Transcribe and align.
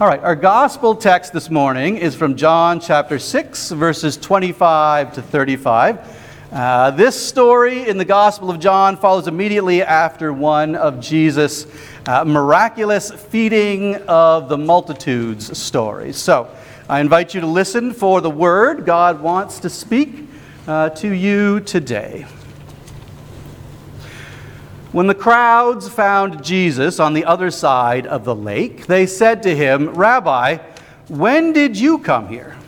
All 0.00 0.08
right, 0.08 0.20
our 0.20 0.34
gospel 0.34 0.96
text 0.96 1.34
this 1.34 1.50
morning 1.50 1.98
is 1.98 2.14
from 2.14 2.34
John 2.34 2.80
chapter 2.80 3.18
6, 3.18 3.72
verses 3.72 4.16
25 4.16 5.12
to 5.12 5.22
35. 5.22 6.18
Uh, 6.50 6.90
this 6.92 7.14
story 7.14 7.86
in 7.86 7.98
the 7.98 8.04
Gospel 8.04 8.50
of 8.50 8.58
John 8.58 8.96
follows 8.96 9.28
immediately 9.28 9.82
after 9.82 10.32
one 10.32 10.76
of 10.76 10.98
Jesus' 10.98 11.66
uh, 12.06 12.24
miraculous 12.24 13.10
feeding 13.10 13.96
of 14.08 14.48
the 14.48 14.56
multitudes 14.56 15.56
stories. 15.56 16.16
So 16.16 16.48
I 16.88 17.00
invite 17.00 17.34
you 17.34 17.42
to 17.42 17.46
listen 17.46 17.92
for 17.92 18.22
the 18.22 18.30
word 18.30 18.86
God 18.86 19.20
wants 19.20 19.60
to 19.60 19.68
speak 19.68 20.26
uh, 20.66 20.88
to 20.88 21.08
you 21.10 21.60
today. 21.60 22.24
When 24.92 25.06
the 25.06 25.14
crowds 25.14 25.88
found 25.88 26.44
Jesus 26.44 27.00
on 27.00 27.14
the 27.14 27.24
other 27.24 27.50
side 27.50 28.06
of 28.06 28.26
the 28.26 28.34
lake, 28.34 28.86
they 28.86 29.06
said 29.06 29.42
to 29.44 29.56
him, 29.56 29.88
Rabbi, 29.88 30.58
when 31.08 31.54
did 31.54 31.78
you 31.78 31.98
come 31.98 32.28
here? 32.28 32.58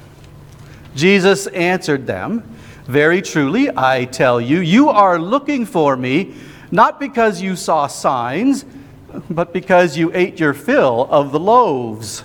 Jesus 0.96 1.46
answered 1.48 2.06
them, 2.06 2.42
Very 2.86 3.20
truly, 3.20 3.68
I 3.76 4.06
tell 4.06 4.40
you, 4.40 4.60
you 4.60 4.88
are 4.88 5.18
looking 5.18 5.66
for 5.66 5.98
me, 5.98 6.34
not 6.70 6.98
because 6.98 7.42
you 7.42 7.56
saw 7.56 7.86
signs, 7.88 8.64
but 9.28 9.52
because 9.52 9.98
you 9.98 10.10
ate 10.14 10.40
your 10.40 10.54
fill 10.54 11.06
of 11.10 11.30
the 11.30 11.38
loaves. 11.38 12.24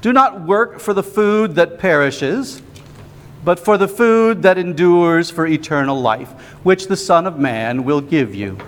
Do 0.00 0.12
not 0.12 0.42
work 0.42 0.78
for 0.78 0.94
the 0.94 1.02
food 1.02 1.56
that 1.56 1.80
perishes, 1.80 2.62
but 3.44 3.58
for 3.58 3.76
the 3.76 3.88
food 3.88 4.42
that 4.42 4.58
endures 4.58 5.28
for 5.28 5.44
eternal 5.44 6.00
life, 6.00 6.30
which 6.62 6.86
the 6.86 6.96
Son 6.96 7.26
of 7.26 7.36
Man 7.36 7.82
will 7.82 8.00
give 8.00 8.32
you. 8.32 8.58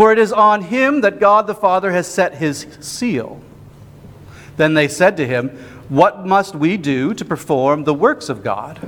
For 0.00 0.12
it 0.12 0.18
is 0.18 0.32
on 0.32 0.62
him 0.62 1.02
that 1.02 1.20
God 1.20 1.46
the 1.46 1.54
Father 1.54 1.92
has 1.92 2.06
set 2.06 2.36
his 2.36 2.66
seal. 2.80 3.38
Then 4.56 4.72
they 4.72 4.88
said 4.88 5.18
to 5.18 5.26
him, 5.26 5.50
What 5.90 6.24
must 6.24 6.54
we 6.54 6.78
do 6.78 7.12
to 7.12 7.22
perform 7.22 7.84
the 7.84 7.92
works 7.92 8.30
of 8.30 8.42
God? 8.42 8.80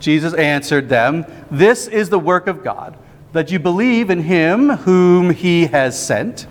Jesus 0.00 0.34
answered 0.34 0.88
them, 0.88 1.26
This 1.48 1.86
is 1.86 2.08
the 2.08 2.18
work 2.18 2.48
of 2.48 2.64
God, 2.64 2.98
that 3.34 3.52
you 3.52 3.60
believe 3.60 4.10
in 4.10 4.22
him 4.22 4.68
whom 4.68 5.30
he 5.30 5.66
has 5.66 5.96
sent. 5.96 6.48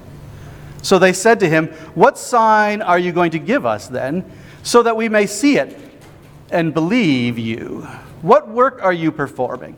So 0.81 0.97
they 0.97 1.11
said 1.11 1.41
to 1.41 1.49
him, 1.49 1.67
What 1.95 2.17
sign 2.17 2.81
are 2.81 2.97
you 2.97 3.11
going 3.11 3.31
to 3.31 3.39
give 3.39 3.65
us 3.65 3.89
then, 3.89 4.23
so 4.63 4.81
that 4.83 4.95
we 4.95 5.09
may 5.09 5.25
see 5.25 5.57
it 5.57 5.77
and 6.49 6.73
believe 6.73 7.37
you? 7.37 7.81
What 8.21 8.47
work 8.47 8.81
are 8.81 8.93
you 8.93 9.11
performing? 9.11 9.75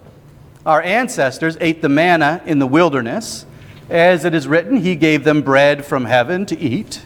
Our 0.68 0.82
ancestors 0.82 1.58
ate 1.62 1.82
the 1.82 1.88
manna 1.88 2.42
in 2.46 2.60
the 2.60 2.68
wilderness. 2.68 3.46
As 3.90 4.26
it 4.26 4.36
is 4.36 4.50
written, 4.50 4.76
He 4.76 4.98
gave 4.98 5.23
them 5.23 5.42
bread 5.42 5.86
from 5.86 6.04
heaven 6.04 6.46
to 6.48 6.60
eat. 6.60 7.04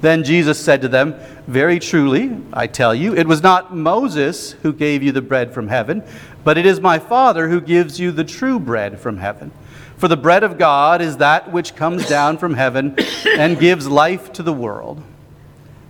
Then 0.00 0.22
Jesus 0.22 0.60
said 0.60 0.80
to 0.82 0.88
them, 0.88 1.16
Very 1.48 1.80
truly, 1.80 2.36
I 2.52 2.68
tell 2.68 2.94
you, 2.94 3.16
it 3.16 3.26
was 3.26 3.42
not 3.42 3.74
Moses 3.74 4.52
who 4.62 4.72
gave 4.72 5.02
you 5.02 5.10
the 5.10 5.20
bread 5.20 5.52
from 5.52 5.66
heaven, 5.66 6.04
but 6.44 6.56
it 6.56 6.64
is 6.64 6.80
my 6.80 7.00
Father 7.00 7.48
who 7.48 7.60
gives 7.60 7.98
you 7.98 8.12
the 8.12 8.22
true 8.22 8.60
bread 8.60 9.00
from 9.00 9.16
heaven. 9.16 9.50
For 9.96 10.06
the 10.06 10.16
bread 10.16 10.44
of 10.44 10.56
God 10.56 11.02
is 11.02 11.16
that 11.16 11.50
which 11.50 11.74
comes 11.74 12.08
down 12.08 12.38
from 12.38 12.54
heaven 12.54 12.94
and 13.26 13.58
gives 13.58 13.88
life 13.88 14.32
to 14.34 14.42
the 14.44 14.52
world. 14.52 15.02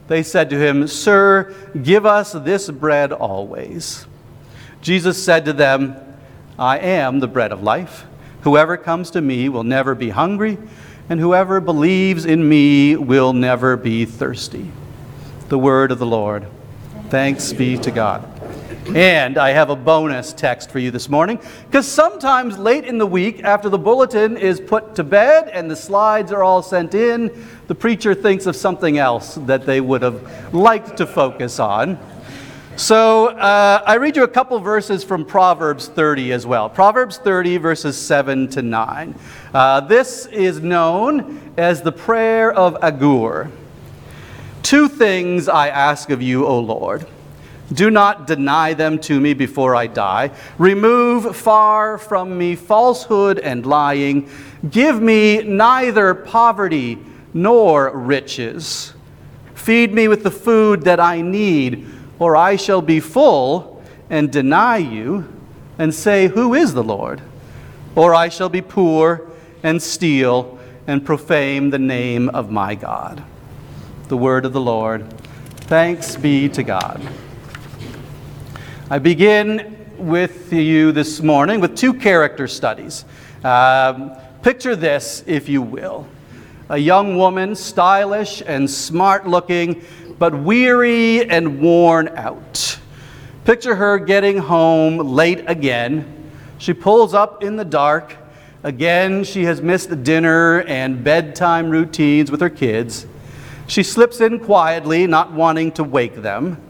They 0.08 0.22
said 0.22 0.48
to 0.48 0.58
him, 0.58 0.86
Sir, 0.86 1.54
give 1.82 2.06
us 2.06 2.32
this 2.32 2.70
bread 2.70 3.12
always. 3.12 4.06
Jesus 4.80 5.22
said 5.22 5.44
to 5.44 5.52
them, 5.52 6.11
I 6.58 6.78
am 6.78 7.20
the 7.20 7.28
bread 7.28 7.52
of 7.52 7.62
life. 7.62 8.04
Whoever 8.42 8.76
comes 8.76 9.10
to 9.12 9.20
me 9.20 9.48
will 9.48 9.64
never 9.64 9.94
be 9.94 10.10
hungry, 10.10 10.58
and 11.08 11.18
whoever 11.18 11.60
believes 11.60 12.24
in 12.24 12.48
me 12.48 12.96
will 12.96 13.32
never 13.32 13.76
be 13.76 14.04
thirsty. 14.04 14.70
The 15.48 15.58
word 15.58 15.92
of 15.92 15.98
the 15.98 16.06
Lord. 16.06 16.46
Thanks 17.08 17.52
be 17.52 17.78
to 17.78 17.90
God. 17.90 18.28
And 18.94 19.38
I 19.38 19.50
have 19.50 19.70
a 19.70 19.76
bonus 19.76 20.32
text 20.32 20.70
for 20.70 20.78
you 20.78 20.90
this 20.90 21.08
morning 21.08 21.38
because 21.66 21.86
sometimes 21.86 22.58
late 22.58 22.84
in 22.84 22.98
the 22.98 23.06
week, 23.06 23.44
after 23.44 23.68
the 23.68 23.78
bulletin 23.78 24.36
is 24.36 24.60
put 24.60 24.96
to 24.96 25.04
bed 25.04 25.48
and 25.48 25.70
the 25.70 25.76
slides 25.76 26.32
are 26.32 26.42
all 26.42 26.62
sent 26.62 26.94
in, 26.94 27.46
the 27.68 27.74
preacher 27.74 28.12
thinks 28.12 28.44
of 28.46 28.56
something 28.56 28.98
else 28.98 29.36
that 29.46 29.66
they 29.66 29.80
would 29.80 30.02
have 30.02 30.52
liked 30.52 30.96
to 30.96 31.06
focus 31.06 31.60
on. 31.60 31.98
So 32.76 33.28
uh, 33.28 33.82
I 33.86 33.96
read 33.96 34.16
you 34.16 34.24
a 34.24 34.28
couple 34.28 34.58
verses 34.58 35.04
from 35.04 35.26
Proverbs 35.26 35.88
30 35.88 36.32
as 36.32 36.46
well. 36.46 36.70
Proverbs 36.70 37.18
30, 37.18 37.58
verses 37.58 37.98
7 37.98 38.48
to 38.48 38.62
9. 38.62 39.14
Uh, 39.52 39.80
this 39.80 40.24
is 40.26 40.60
known 40.60 41.52
as 41.58 41.82
the 41.82 41.92
prayer 41.92 42.50
of 42.50 42.82
Agur. 42.82 43.50
Two 44.62 44.88
things 44.88 45.48
I 45.48 45.68
ask 45.68 46.08
of 46.08 46.22
you, 46.22 46.46
O 46.46 46.58
Lord. 46.60 47.06
Do 47.74 47.90
not 47.90 48.26
deny 48.26 48.72
them 48.72 48.98
to 49.00 49.20
me 49.20 49.34
before 49.34 49.76
I 49.76 49.86
die. 49.86 50.30
Remove 50.56 51.36
far 51.36 51.98
from 51.98 52.38
me 52.38 52.56
falsehood 52.56 53.38
and 53.38 53.66
lying. 53.66 54.30
Give 54.70 55.00
me 55.00 55.42
neither 55.42 56.14
poverty 56.14 56.98
nor 57.34 57.94
riches. 57.94 58.94
Feed 59.54 59.92
me 59.92 60.08
with 60.08 60.22
the 60.22 60.30
food 60.30 60.82
that 60.84 61.00
I 61.00 61.20
need 61.20 61.86
or 62.22 62.36
I 62.36 62.54
shall 62.54 62.80
be 62.80 63.00
full 63.00 63.82
and 64.08 64.30
deny 64.30 64.76
you 64.76 65.28
and 65.76 65.92
say, 65.92 66.28
Who 66.28 66.54
is 66.54 66.72
the 66.72 66.84
Lord? 66.84 67.20
Or 67.96 68.14
I 68.14 68.28
shall 68.28 68.48
be 68.48 68.62
poor 68.62 69.28
and 69.64 69.82
steal 69.82 70.60
and 70.86 71.04
profane 71.04 71.70
the 71.70 71.80
name 71.80 72.28
of 72.28 72.48
my 72.48 72.76
God. 72.76 73.24
The 74.06 74.16
word 74.16 74.44
of 74.44 74.52
the 74.52 74.60
Lord. 74.60 75.12
Thanks 75.62 76.14
be 76.14 76.48
to 76.50 76.62
God. 76.62 77.02
I 78.88 79.00
begin 79.00 79.76
with 79.98 80.52
you 80.52 80.92
this 80.92 81.20
morning 81.20 81.60
with 81.60 81.76
two 81.76 81.92
character 81.92 82.46
studies. 82.46 83.04
Um, 83.42 84.12
picture 84.42 84.76
this, 84.76 85.24
if 85.26 85.48
you 85.48 85.60
will. 85.60 86.06
A 86.68 86.78
young 86.78 87.18
woman, 87.18 87.56
stylish 87.56 88.42
and 88.46 88.70
smart 88.70 89.26
looking, 89.26 89.84
but 90.22 90.36
weary 90.36 91.28
and 91.28 91.60
worn 91.60 92.06
out. 92.10 92.78
Picture 93.44 93.74
her 93.74 93.98
getting 93.98 94.38
home 94.38 94.98
late 94.98 95.42
again. 95.50 96.30
She 96.58 96.72
pulls 96.72 97.12
up 97.12 97.42
in 97.42 97.56
the 97.56 97.64
dark. 97.64 98.16
Again, 98.62 99.24
she 99.24 99.42
has 99.46 99.60
missed 99.60 100.04
dinner 100.04 100.60
and 100.60 101.02
bedtime 101.02 101.70
routines 101.70 102.30
with 102.30 102.40
her 102.40 102.50
kids. 102.50 103.04
She 103.66 103.82
slips 103.82 104.20
in 104.20 104.38
quietly, 104.38 105.08
not 105.08 105.32
wanting 105.32 105.72
to 105.72 105.82
wake 105.82 106.14
them. 106.14 106.62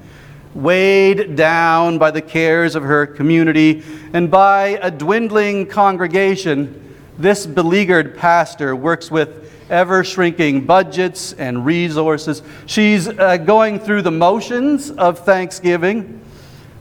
Weighed 0.54 1.36
down 1.36 1.98
by 1.98 2.10
the 2.10 2.22
cares 2.22 2.74
of 2.74 2.82
her 2.84 3.06
community 3.06 3.82
and 4.14 4.30
by 4.30 4.78
a 4.80 4.90
dwindling 4.90 5.66
congregation, 5.66 6.96
this 7.18 7.44
beleaguered 7.44 8.16
pastor 8.16 8.74
works 8.74 9.10
with 9.10 9.41
ever 9.72 10.04
shrinking 10.04 10.66
budgets 10.66 11.32
and 11.32 11.64
resources. 11.64 12.42
She's 12.66 13.08
uh, 13.08 13.38
going 13.38 13.80
through 13.80 14.02
the 14.02 14.10
motions 14.10 14.90
of 14.90 15.20
Thanksgiving, 15.20 16.20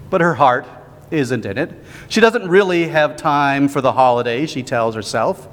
but 0.10 0.20
her 0.20 0.36
heart 0.36 0.68
isn't 1.10 1.46
in 1.46 1.58
it. 1.58 1.72
She 2.10 2.20
doesn't 2.20 2.48
really 2.50 2.90
have 2.90 3.16
time 3.16 3.70
for 3.70 3.80
the 3.80 3.94
holiday, 3.94 4.46
she 4.46 4.62
tells 4.62 4.94
herself. 4.94 5.48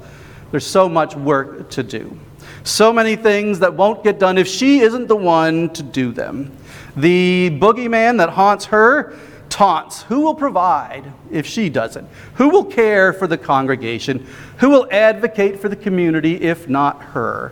There's 0.51 0.65
so 0.65 0.89
much 0.89 1.15
work 1.15 1.69
to 1.71 1.83
do. 1.83 2.19
So 2.63 2.91
many 2.91 3.15
things 3.15 3.59
that 3.59 3.73
won't 3.73 4.03
get 4.03 4.19
done 4.19 4.37
if 4.37 4.47
she 4.47 4.79
isn't 4.79 5.07
the 5.07 5.15
one 5.15 5.69
to 5.71 5.81
do 5.83 6.11
them. 6.11 6.55
The 6.97 7.57
boogeyman 7.59 8.17
that 8.17 8.31
haunts 8.31 8.65
her 8.65 9.17
taunts 9.59 10.03
Who 10.03 10.21
will 10.21 10.35
provide 10.35 11.11
if 11.29 11.45
she 11.45 11.67
doesn't? 11.67 12.07
Who 12.35 12.47
will 12.47 12.63
care 12.63 13.11
for 13.11 13.27
the 13.27 13.37
congregation? 13.37 14.25
Who 14.59 14.69
will 14.69 14.87
advocate 14.89 15.59
for 15.59 15.67
the 15.67 15.75
community 15.75 16.35
if 16.35 16.69
not 16.69 17.01
her? 17.11 17.51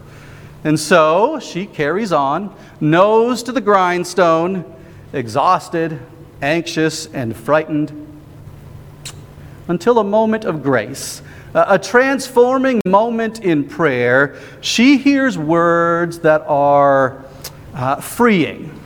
And 0.63 0.79
so 0.79 1.37
she 1.39 1.65
carries 1.65 2.13
on, 2.13 2.55
nose 2.79 3.43
to 3.43 3.51
the 3.51 3.59
grindstone, 3.59 4.63
exhausted, 5.11 5.99
anxious, 6.41 7.07
and 7.07 7.35
frightened, 7.35 7.91
until 9.67 9.99
a 9.99 10.03
moment 10.05 10.45
of 10.45 10.63
grace, 10.63 11.21
a 11.53 11.77
transforming 11.77 12.79
moment 12.87 13.43
in 13.43 13.65
prayer, 13.65 14.39
she 14.61 14.95
hears 14.97 15.37
words 15.37 16.19
that 16.19 16.41
are 16.47 17.25
uh, 17.73 17.97
freeing, 17.97 18.79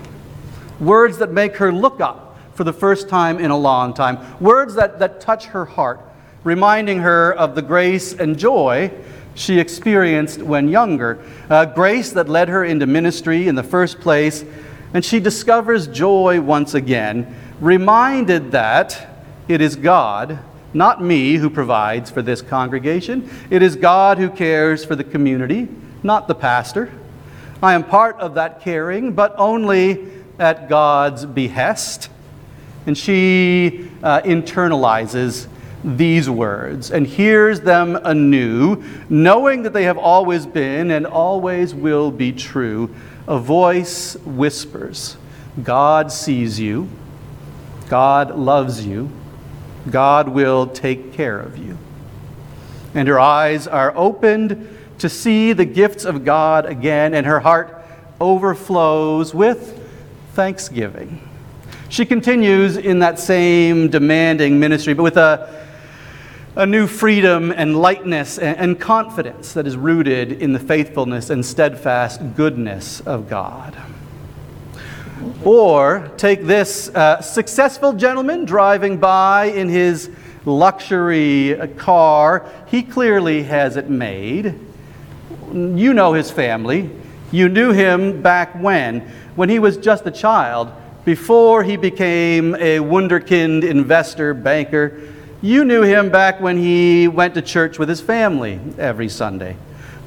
words 0.80 1.20
that 1.20 1.32
make 1.32 1.58
her 1.58 1.72
look 1.72 2.02
up 2.02 2.31
for 2.54 2.64
the 2.64 2.74
first 2.74 3.10
time 3.10 3.40
in 3.40 3.52
a 3.52 3.58
long 3.58 3.94
time. 3.94 4.20
Words 4.40 4.76
that, 4.76 5.00
that 5.00 5.22
touch 5.22 5.46
her 5.48 5.66
heart, 5.66 6.00
reminding 6.44 7.00
her 7.00 7.34
of 7.34 7.56
the 7.56 7.62
grace 7.62 8.14
and 8.14 8.38
joy 8.38 8.92
she 9.34 9.60
experienced 9.60 10.42
when 10.42 10.68
younger. 10.68 11.24
Uh, 11.50 11.66
grace 11.66 12.12
that 12.12 12.28
led 12.30 12.50
her 12.50 12.64
into 12.64 12.86
ministry 12.86 13.48
in 13.48 13.56
the 13.56 13.64
first 13.64 14.00
place. 14.00 14.44
And 14.94 15.06
she 15.06 15.20
discovers 15.20 15.88
joy 15.88 16.42
once 16.42 16.74
again, 16.74 17.34
reminded 17.60 18.52
that 18.52 19.08
it 19.48 19.62
is 19.62 19.76
God, 19.76 20.40
not 20.74 21.02
me, 21.02 21.36
who 21.36 21.50
provides 21.50 22.12
for 22.12 22.22
this 22.22 22.42
congregation. 22.42 23.30
It 23.50 23.62
is 23.62 23.76
God 23.76 24.18
who 24.18 24.30
cares 24.30 24.84
for 24.84 24.96
the 24.96 25.04
community, 25.04 25.70
not 26.04 26.28
the 26.28 26.36
pastor. 26.36 26.92
I 27.64 27.74
am 27.74 27.84
part 27.84 28.18
of 28.20 28.36
that 28.36 28.62
caring, 28.62 29.14
but 29.14 29.34
only 29.38 30.10
at 30.40 30.68
God's 30.68 31.26
behest. 31.26 32.10
And 32.86 32.98
she 32.98 33.90
uh, 34.02 34.22
internalizes 34.22 35.48
these 35.84 36.30
words 36.30 36.92
and 36.92 37.08
hears 37.08 37.62
them 37.62 37.96
anew, 38.04 38.84
knowing 39.10 39.64
that 39.64 39.74
they 39.74 39.84
have 39.84 39.98
always 39.98 40.46
been 40.46 40.92
and 40.92 41.06
always 41.06 41.74
will 41.74 42.12
be 42.12 42.32
true. 42.32 42.94
A 43.28 43.40
voice 43.40 44.16
whispers, 44.18 45.18
God 45.64 46.12
sees 46.12 46.60
you, 46.60 46.90
God 47.90 48.36
loves 48.36 48.86
you, 48.86 49.10
God 49.90 50.30
will 50.30 50.68
take 50.68 51.14
care 51.14 51.40
of 51.40 51.58
you. 51.58 51.78
And 52.94 53.08
her 53.08 53.20
eyes 53.20 53.68
are 53.68 53.96
opened 53.96 54.78
to 55.00 55.10
see 55.10 55.54
the 55.54 55.66
gifts 55.66 56.06
of 56.06 56.26
God 56.26 56.66
again, 56.66 57.14
and 57.14 57.26
her 57.26 57.40
heart 57.40 57.84
overflows 58.20 59.34
with 59.34 59.80
thanksgiving. 60.34 61.28
She 61.92 62.06
continues 62.06 62.78
in 62.78 63.00
that 63.00 63.20
same 63.20 63.90
demanding 63.90 64.62
ministry, 64.62 64.94
but 64.94 65.04
with 65.04 65.18
a, 65.18 65.54
a 66.56 66.66
new 66.66 66.88
freedom 66.88 67.52
and 67.52 67.82
lightness 67.82 68.38
and, 68.38 68.58
and 68.58 68.80
confidence 68.80 69.52
that 69.56 69.68
is 69.68 69.76
rooted 69.76 70.32
in 70.42 70.54
the 70.54 70.60
faithfulness 70.60 71.30
and 71.30 71.46
steadfast 71.46 72.22
goodness 72.38 73.02
of 73.02 73.30
God. 73.30 73.76
Or 75.44 76.10
take 76.16 76.46
this 76.46 76.88
uh, 76.96 77.22
successful 77.22 77.92
gentleman 77.92 78.46
driving 78.46 78.96
by 78.96 79.48
in 79.48 79.68
his 79.68 80.10
luxury 80.46 81.60
car. 81.76 82.50
He 82.68 82.84
clearly 82.84 83.44
has 83.44 83.76
it 83.76 83.90
made. 83.90 84.58
You 85.52 85.94
know 85.94 86.14
his 86.14 86.32
family. 86.32 86.90
You 87.34 87.50
knew 87.50 87.74
him 87.74 88.22
back 88.22 88.56
when? 88.56 89.02
When 89.36 89.50
he 89.50 89.60
was 89.60 89.76
just 89.76 90.08
a 90.08 90.12
child, 90.12 90.72
before 91.06 91.64
he 91.64 91.78
became 91.78 92.56
a 92.56 92.78
wunderkind 92.80 93.64
investor, 93.64 94.34
banker. 94.34 95.02
You 95.42 95.66
knew 95.66 95.82
him 95.82 96.12
back 96.12 96.40
when 96.40 96.58
he 96.58 97.08
went 97.08 97.34
to 97.34 97.42
church 97.42 97.80
with 97.80 97.90
his 97.90 98.02
family 98.02 98.60
every 98.78 99.10
Sunday. 99.10 99.56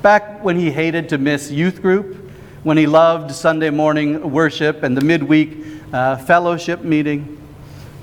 Back 0.02 0.44
when 0.44 0.56
he 0.56 0.70
hated 0.70 1.08
to 1.08 1.18
miss 1.18 1.50
youth 1.50 1.82
group, 1.82 2.30
when 2.62 2.76
he 2.76 2.86
loved 2.86 3.34
Sunday 3.34 3.70
morning 3.70 4.30
worship 4.30 4.82
and 4.82 4.96
the 4.96 5.00
midweek 5.00 5.58
uh, 5.92 6.16
fellowship 6.18 6.82
meeting, 6.82 7.40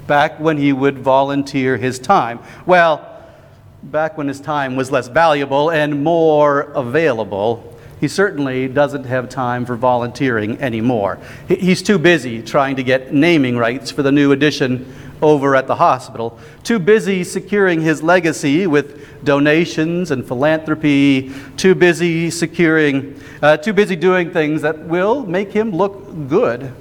back 0.07 0.39
when 0.39 0.57
he 0.57 0.73
would 0.73 0.99
volunteer 0.99 1.77
his 1.77 1.97
time. 1.97 2.39
Well, 2.65 3.07
back 3.83 4.17
when 4.17 4.27
his 4.27 4.41
time 4.41 4.75
was 4.75 4.91
less 4.91 5.07
valuable 5.07 5.71
and 5.71 6.03
more 6.03 6.61
available, 6.73 7.77
he 8.01 8.07
certainly 8.07 8.68
doesn't 8.68 9.06
have 9.06 9.30
time 9.30 9.63
for 9.63 9.75
volunteering 9.75 10.59
anymore. 10.59 11.19
He's 11.48 11.83
too 11.83 12.00
busy 12.00 12.42
trying 12.42 12.75
to 12.77 12.83
get 12.83 13.13
naming 13.13 13.57
rights 13.57 13.92
for 13.92 14.01
the 14.01 14.12
new 14.12 14.31
addition 14.31 14.92
over 15.21 15.56
at 15.56 15.68
the 15.68 15.75
hospital, 15.75 16.39
too 16.63 16.80
busy 16.80 17.24
securing 17.24 17.80
his 17.80 18.01
legacy 18.01 18.65
with 18.65 19.24
donations 19.24 20.09
and 20.09 20.27
philanthropy, 20.27 21.31
too 21.57 21.75
busy 21.75 22.31
securing, 22.31 23.21
uh, 23.44 23.57
too 23.57 23.71
busy 23.71 23.95
doing 23.95 24.31
things 24.31 24.63
that 24.63 24.80
will 24.80 25.24
make 25.27 25.51
him 25.51 25.69
look 25.69 26.27
good. 26.27 26.74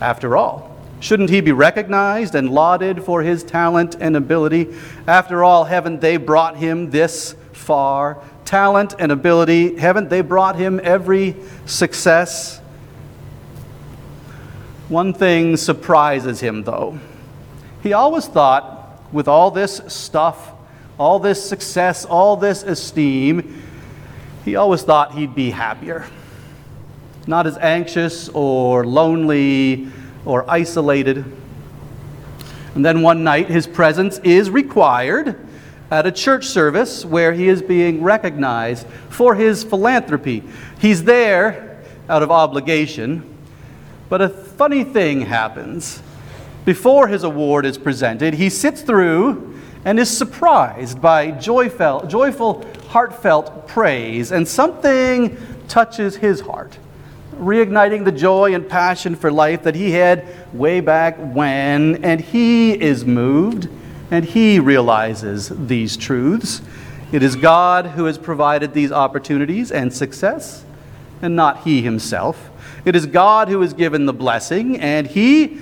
After 0.00 0.36
all, 0.36 0.76
shouldn't 0.98 1.30
he 1.30 1.40
be 1.40 1.52
recognized 1.52 2.34
and 2.34 2.50
lauded 2.50 3.04
for 3.04 3.22
his 3.22 3.44
talent 3.44 3.94
and 4.00 4.16
ability? 4.16 4.74
After 5.06 5.44
all, 5.44 5.66
haven't 5.66 6.00
they 6.00 6.16
brought 6.16 6.56
him 6.56 6.90
this 6.90 7.36
far? 7.52 8.20
Talent 8.46 8.94
and 8.98 9.12
ability, 9.12 9.76
haven't 9.76 10.08
they 10.08 10.22
brought 10.22 10.56
him 10.56 10.80
every 10.82 11.36
success? 11.66 12.60
One 14.88 15.12
thing 15.12 15.58
surprises 15.58 16.40
him, 16.40 16.62
though. 16.64 16.98
He 17.82 17.92
always 17.92 18.26
thought, 18.26 19.02
with 19.12 19.28
all 19.28 19.50
this 19.50 19.82
stuff 19.88 20.52
all 20.98 21.18
this 21.18 21.46
success, 21.46 22.04
all 22.04 22.36
this 22.36 22.62
esteem, 22.62 23.62
he 24.44 24.56
always 24.56 24.82
thought 24.82 25.14
he'd 25.14 25.34
be 25.34 25.50
happier. 25.50 26.06
Not 27.26 27.46
as 27.46 27.58
anxious 27.58 28.28
or 28.30 28.86
lonely 28.86 29.88
or 30.24 30.48
isolated. 30.48 31.24
And 32.74 32.84
then 32.84 33.02
one 33.02 33.24
night, 33.24 33.48
his 33.48 33.66
presence 33.66 34.18
is 34.20 34.48
required 34.48 35.45
at 35.90 36.06
a 36.06 36.12
church 36.12 36.46
service 36.46 37.04
where 37.04 37.32
he 37.32 37.48
is 37.48 37.62
being 37.62 38.02
recognized 38.02 38.86
for 39.08 39.34
his 39.34 39.62
philanthropy. 39.62 40.42
He's 40.80 41.04
there 41.04 41.82
out 42.08 42.22
of 42.22 42.30
obligation, 42.30 43.22
but 44.08 44.20
a 44.20 44.28
funny 44.28 44.84
thing 44.84 45.22
happens. 45.22 46.02
Before 46.64 47.06
his 47.06 47.22
award 47.22 47.64
is 47.64 47.78
presented, 47.78 48.34
he 48.34 48.50
sits 48.50 48.82
through 48.82 49.60
and 49.84 50.00
is 50.00 50.14
surprised 50.14 51.00
by 51.00 51.30
joyful, 51.30 52.04
joyful, 52.06 52.66
heartfelt 52.88 53.68
praise, 53.68 54.32
and 54.32 54.46
something 54.46 55.36
touches 55.68 56.16
his 56.16 56.40
heart, 56.40 56.76
reigniting 57.36 58.04
the 58.04 58.10
joy 58.10 58.54
and 58.54 58.68
passion 58.68 59.14
for 59.14 59.30
life 59.30 59.62
that 59.62 59.76
he 59.76 59.92
had 59.92 60.26
way 60.52 60.80
back 60.80 61.16
when, 61.18 62.04
and 62.04 62.20
he 62.20 62.72
is 62.72 63.04
moved 63.04 63.68
and 64.10 64.24
he 64.24 64.58
realizes 64.58 65.50
these 65.66 65.96
truths. 65.96 66.62
It 67.12 67.22
is 67.22 67.36
God 67.36 67.86
who 67.86 68.04
has 68.06 68.18
provided 68.18 68.74
these 68.74 68.92
opportunities 68.92 69.70
and 69.70 69.92
success, 69.92 70.64
and 71.22 71.36
not 71.36 71.64
he 71.64 71.82
himself. 71.82 72.50
It 72.84 72.94
is 72.94 73.06
God 73.06 73.48
who 73.48 73.60
has 73.60 73.72
given 73.72 74.06
the 74.06 74.12
blessing, 74.12 74.78
and 74.80 75.06
he 75.06 75.58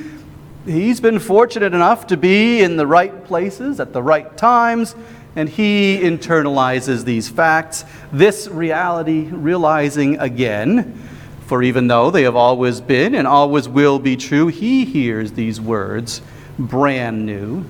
he's 0.66 1.00
been 1.00 1.18
fortunate 1.18 1.74
enough 1.74 2.06
to 2.06 2.16
be 2.16 2.62
in 2.62 2.76
the 2.76 2.86
right 2.86 3.24
places 3.24 3.80
at 3.80 3.92
the 3.92 4.02
right 4.02 4.36
times, 4.36 4.94
and 5.36 5.48
he 5.48 6.00
internalizes 6.00 7.04
these 7.04 7.28
facts, 7.28 7.84
this 8.12 8.48
reality 8.48 9.28
realizing 9.30 10.18
again. 10.18 11.00
For 11.46 11.62
even 11.62 11.88
though 11.88 12.10
they 12.10 12.22
have 12.22 12.36
always 12.36 12.80
been 12.80 13.14
and 13.14 13.26
always 13.26 13.68
will 13.68 13.98
be 13.98 14.16
true, 14.16 14.46
he 14.46 14.86
hears 14.86 15.32
these 15.32 15.60
words 15.60 16.22
brand 16.58 17.26
new. 17.26 17.66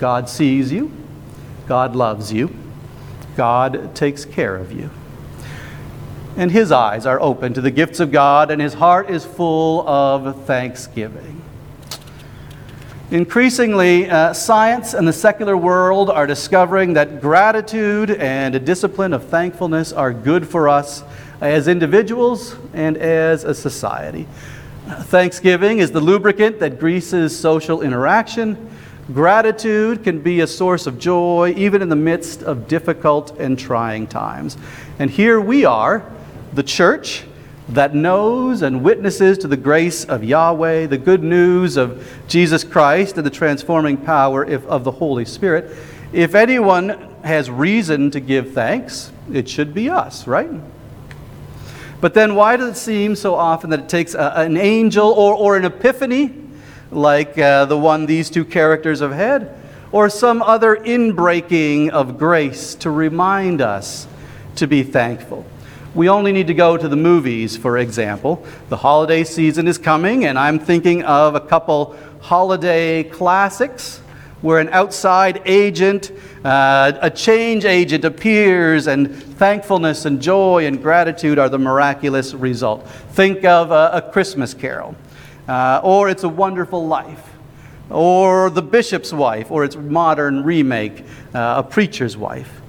God 0.00 0.30
sees 0.30 0.72
you, 0.72 0.90
God 1.68 1.94
loves 1.94 2.32
you, 2.32 2.56
God 3.36 3.94
takes 3.94 4.24
care 4.24 4.56
of 4.56 4.72
you. 4.72 4.90
And 6.36 6.50
his 6.50 6.72
eyes 6.72 7.04
are 7.04 7.20
open 7.20 7.52
to 7.54 7.60
the 7.60 7.70
gifts 7.70 8.00
of 8.00 8.10
God, 8.10 8.50
and 8.50 8.62
his 8.62 8.72
heart 8.74 9.10
is 9.10 9.26
full 9.26 9.86
of 9.86 10.44
thanksgiving. 10.46 11.42
Increasingly, 13.10 14.08
uh, 14.08 14.32
science 14.32 14.94
and 14.94 15.06
the 15.06 15.12
secular 15.12 15.56
world 15.56 16.08
are 16.08 16.26
discovering 16.26 16.94
that 16.94 17.20
gratitude 17.20 18.12
and 18.12 18.54
a 18.54 18.60
discipline 18.60 19.12
of 19.12 19.24
thankfulness 19.24 19.92
are 19.92 20.14
good 20.14 20.48
for 20.48 20.68
us 20.68 21.04
as 21.42 21.68
individuals 21.68 22.56
and 22.72 22.96
as 22.96 23.44
a 23.44 23.54
society. 23.54 24.26
Thanksgiving 24.86 25.78
is 25.78 25.90
the 25.90 26.00
lubricant 26.00 26.58
that 26.60 26.78
greases 26.78 27.38
social 27.38 27.82
interaction. 27.82 28.70
Gratitude 29.12 30.04
can 30.04 30.20
be 30.20 30.40
a 30.40 30.46
source 30.46 30.86
of 30.86 30.98
joy 30.98 31.52
even 31.56 31.82
in 31.82 31.88
the 31.88 31.96
midst 31.96 32.42
of 32.42 32.68
difficult 32.68 33.36
and 33.38 33.58
trying 33.58 34.06
times. 34.06 34.56
And 34.98 35.10
here 35.10 35.40
we 35.40 35.64
are, 35.64 36.04
the 36.52 36.62
church 36.62 37.24
that 37.70 37.94
knows 37.94 38.62
and 38.62 38.82
witnesses 38.82 39.38
to 39.38 39.48
the 39.48 39.56
grace 39.56 40.04
of 40.04 40.22
Yahweh, 40.22 40.86
the 40.86 40.98
good 40.98 41.22
news 41.22 41.76
of 41.76 42.08
Jesus 42.28 42.64
Christ, 42.64 43.16
and 43.16 43.26
the 43.26 43.30
transforming 43.30 43.96
power 43.96 44.42
of 44.44 44.84
the 44.84 44.90
Holy 44.90 45.24
Spirit, 45.24 45.76
if 46.12 46.34
anyone 46.34 46.88
has 47.22 47.50
reason 47.50 48.10
to 48.10 48.20
give 48.20 48.52
thanks, 48.52 49.12
it 49.32 49.48
should 49.48 49.72
be 49.72 49.88
us, 49.88 50.26
right? 50.26 50.50
But 52.00 52.14
then 52.14 52.34
why 52.34 52.56
does 52.56 52.70
it 52.70 52.80
seem 52.80 53.14
so 53.14 53.34
often 53.34 53.70
that 53.70 53.80
it 53.80 53.88
takes 53.88 54.14
a, 54.14 54.32
an 54.36 54.56
angel 54.56 55.08
or, 55.08 55.34
or 55.34 55.56
an 55.56 55.64
epiphany, 55.64 56.34
like 56.90 57.38
uh, 57.38 57.64
the 57.64 57.78
one 57.78 58.06
these 58.06 58.30
two 58.30 58.44
characters 58.44 59.00
have 59.00 59.12
had, 59.12 59.54
or 59.92 60.08
some 60.08 60.42
other 60.42 60.76
inbreaking 60.76 61.90
of 61.90 62.18
grace 62.18 62.74
to 62.76 62.90
remind 62.90 63.60
us 63.60 64.06
to 64.56 64.66
be 64.66 64.82
thankful? 64.82 65.44
We 65.94 66.08
only 66.08 66.30
need 66.30 66.46
to 66.46 66.54
go 66.54 66.76
to 66.76 66.88
the 66.88 66.96
movies, 66.96 67.56
for 67.56 67.78
example. 67.78 68.44
The 68.68 68.76
holiday 68.76 69.24
season 69.24 69.66
is 69.66 69.76
coming, 69.76 70.24
and 70.24 70.38
I'm 70.38 70.60
thinking 70.60 71.02
of 71.02 71.34
a 71.34 71.40
couple 71.40 71.96
holiday 72.20 73.02
classics 73.02 74.00
where 74.40 74.58
an 74.58 74.68
outside 74.68 75.42
agent, 75.44 76.12
uh, 76.44 76.92
a 77.02 77.10
change 77.10 77.64
agent 77.64 78.04
appears, 78.04 78.86
and 78.86 79.14
thankfulness 79.14 80.04
and 80.04 80.22
joy 80.22 80.64
and 80.66 80.80
gratitude 80.80 81.38
are 81.38 81.48
the 81.48 81.58
miraculous 81.58 82.34
result. 82.34 82.88
Think 83.12 83.44
of 83.44 83.70
a, 83.70 83.90
a 83.94 84.02
Christmas 84.12 84.54
carol, 84.54 84.94
uh, 85.48 85.80
or 85.82 86.08
It's 86.08 86.24
a 86.24 86.28
Wonderful 86.28 86.86
Life, 86.86 87.30
or 87.90 88.50
The 88.50 88.62
Bishop's 88.62 89.12
Wife, 89.12 89.50
or 89.50 89.64
its 89.64 89.76
modern 89.76 90.44
remake, 90.44 91.04
uh, 91.34 91.54
A 91.58 91.62
Preacher's 91.62 92.16
Wife. 92.16 92.60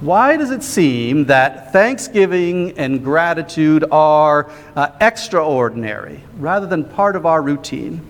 Why 0.00 0.36
does 0.36 0.50
it 0.50 0.62
seem 0.62 1.24
that 1.24 1.72
thanksgiving 1.72 2.78
and 2.78 3.02
gratitude 3.02 3.84
are 3.90 4.50
uh, 4.74 4.90
extraordinary 5.00 6.20
rather 6.38 6.66
than 6.66 6.84
part 6.84 7.16
of 7.16 7.24
our 7.24 7.40
routine? 7.40 8.02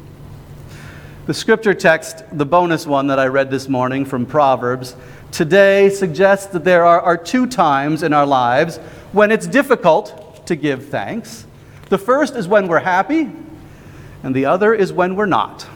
The 1.26 1.34
scripture 1.34 1.74
text, 1.74 2.24
the 2.32 2.46
bonus 2.46 2.86
one 2.86 3.06
that 3.06 3.20
I 3.20 3.26
read 3.26 3.50
this 3.50 3.68
morning 3.68 4.04
from 4.04 4.26
Proverbs, 4.26 4.96
today 5.30 5.90
suggests 5.90 6.46
that 6.46 6.64
there 6.64 6.84
are, 6.84 7.00
are 7.00 7.16
two 7.16 7.46
times 7.46 8.02
in 8.02 8.12
our 8.12 8.26
lives 8.26 8.78
when 9.12 9.30
it's 9.30 9.46
difficult 9.46 10.44
to 10.46 10.56
give 10.56 10.88
thanks. 10.88 11.46
The 11.88 11.98
first 11.98 12.34
is 12.34 12.48
when 12.48 12.66
we're 12.66 12.80
happy, 12.80 13.30
and 14.26 14.34
the 14.34 14.44
other 14.44 14.74
is 14.74 14.92
when 14.92 15.14
we're 15.14 15.24
not. 15.24 15.68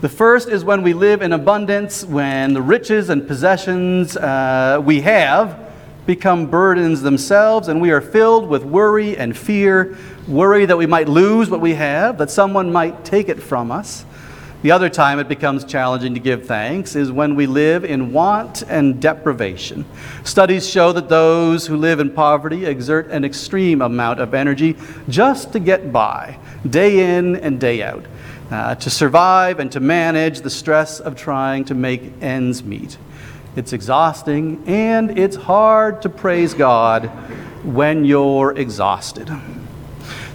The 0.00 0.08
first 0.08 0.48
is 0.48 0.64
when 0.64 0.80
we 0.80 0.94
live 0.94 1.20
in 1.20 1.34
abundance, 1.34 2.02
when 2.02 2.54
the 2.54 2.62
riches 2.62 3.10
and 3.10 3.28
possessions 3.28 4.16
uh, 4.16 4.80
we 4.82 5.02
have 5.02 5.60
become 6.06 6.46
burdens 6.46 7.02
themselves, 7.02 7.68
and 7.68 7.78
we 7.78 7.90
are 7.90 8.00
filled 8.00 8.48
with 8.48 8.64
worry 8.64 9.18
and 9.18 9.36
fear 9.36 9.98
worry 10.26 10.64
that 10.64 10.78
we 10.78 10.86
might 10.86 11.10
lose 11.10 11.50
what 11.50 11.60
we 11.60 11.74
have, 11.74 12.16
that 12.16 12.30
someone 12.30 12.72
might 12.72 13.04
take 13.04 13.28
it 13.28 13.42
from 13.42 13.70
us. 13.70 14.06
The 14.62 14.72
other 14.72 14.90
time 14.90 15.18
it 15.18 15.26
becomes 15.26 15.64
challenging 15.64 16.12
to 16.12 16.20
give 16.20 16.46
thanks 16.46 16.94
is 16.94 17.10
when 17.10 17.34
we 17.34 17.46
live 17.46 17.82
in 17.82 18.12
want 18.12 18.62
and 18.62 19.00
deprivation. 19.00 19.86
Studies 20.22 20.68
show 20.68 20.92
that 20.92 21.08
those 21.08 21.66
who 21.66 21.78
live 21.78 21.98
in 21.98 22.10
poverty 22.10 22.66
exert 22.66 23.06
an 23.08 23.24
extreme 23.24 23.80
amount 23.80 24.20
of 24.20 24.34
energy 24.34 24.76
just 25.08 25.52
to 25.52 25.60
get 25.60 25.92
by, 25.92 26.38
day 26.68 27.16
in 27.16 27.36
and 27.36 27.58
day 27.58 27.82
out 27.82 28.04
uh, 28.50 28.74
to 28.74 28.90
survive 28.90 29.60
and 29.60 29.72
to 29.72 29.80
manage 29.80 30.42
the 30.42 30.50
stress 30.50 31.00
of 31.00 31.16
trying 31.16 31.64
to 31.64 31.74
make 31.74 32.12
ends 32.20 32.62
meet. 32.62 32.98
It's 33.56 33.72
exhausting 33.72 34.62
and 34.66 35.18
it's 35.18 35.36
hard 35.36 36.02
to 36.02 36.10
praise 36.10 36.52
God 36.52 37.06
when 37.64 38.04
you're 38.04 38.56
exhausted. 38.56 39.30